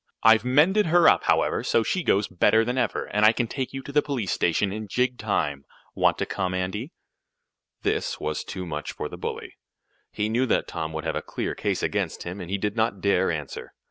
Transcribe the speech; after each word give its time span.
I've 0.23 0.43
mended 0.43 0.87
her 0.87 1.07
up, 1.07 1.25
however, 1.25 1.63
so 1.63 1.83
she 1.83 2.01
goes 2.01 2.27
better 2.27 2.65
than 2.65 2.75
ever, 2.75 3.05
and 3.13 3.23
I 3.23 3.31
can 3.33 3.45
take 3.45 3.71
you 3.71 3.83
to 3.83 3.91
the 3.91 4.01
police 4.01 4.31
station 4.31 4.73
in 4.73 4.87
jig 4.87 5.19
time. 5.19 5.63
Want 5.93 6.17
to 6.17 6.25
come, 6.25 6.55
Andy?" 6.55 6.91
This 7.83 8.19
was 8.19 8.43
too 8.43 8.65
much 8.65 8.93
for 8.93 9.07
the 9.07 9.17
bully. 9.17 9.57
He 10.11 10.27
knew 10.27 10.47
that 10.47 10.67
Tom 10.67 10.91
would 10.93 11.03
have 11.03 11.15
a 11.15 11.21
clear 11.21 11.53
case 11.53 11.83
against 11.83 12.23
him, 12.23 12.41
and 12.41 12.49
he 12.49 12.57
did 12.57 12.75
not 12.75 12.99
dare 12.99 13.29
answer. 13.29 13.73